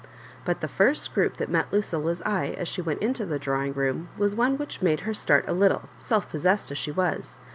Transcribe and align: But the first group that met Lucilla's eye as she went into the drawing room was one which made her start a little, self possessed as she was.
But 0.45 0.61
the 0.61 0.67
first 0.67 1.13
group 1.13 1.37
that 1.37 1.47
met 1.47 1.71
Lucilla's 1.71 2.23
eye 2.23 2.55
as 2.57 2.67
she 2.67 2.81
went 2.81 3.03
into 3.03 3.23
the 3.23 3.37
drawing 3.37 3.73
room 3.73 4.09
was 4.17 4.35
one 4.35 4.57
which 4.57 4.81
made 4.81 5.01
her 5.01 5.13
start 5.13 5.45
a 5.47 5.53
little, 5.53 5.89
self 5.99 6.27
possessed 6.27 6.71
as 6.71 6.79
she 6.79 6.89
was. 6.91 7.37